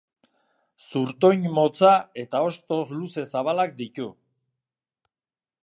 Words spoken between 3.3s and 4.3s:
zabalak ditu.